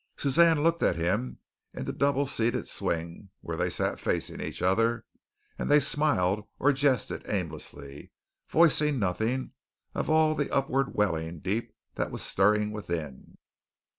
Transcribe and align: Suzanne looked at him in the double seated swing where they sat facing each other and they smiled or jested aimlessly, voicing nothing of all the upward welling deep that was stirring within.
Suzanne 0.17 0.63
looked 0.63 0.81
at 0.81 0.95
him 0.95 1.37
in 1.75 1.85
the 1.85 1.93
double 1.93 2.25
seated 2.25 2.67
swing 2.67 3.29
where 3.41 3.55
they 3.55 3.69
sat 3.69 3.99
facing 3.99 4.41
each 4.41 4.63
other 4.63 5.05
and 5.59 5.69
they 5.69 5.79
smiled 5.79 6.47
or 6.57 6.71
jested 6.73 7.21
aimlessly, 7.29 8.11
voicing 8.49 8.97
nothing 8.97 9.51
of 9.93 10.09
all 10.09 10.33
the 10.33 10.49
upward 10.51 10.95
welling 10.95 11.37
deep 11.39 11.75
that 11.93 12.09
was 12.09 12.23
stirring 12.23 12.71
within. 12.71 13.37